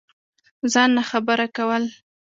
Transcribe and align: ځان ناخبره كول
ځان 0.73 0.89
ناخبره 0.97 1.45
كول 1.57 1.83